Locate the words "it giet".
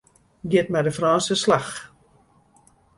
0.43-0.69